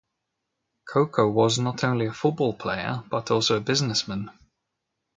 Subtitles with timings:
[0.91, 4.31] Coco was not only a football player but also a businessman.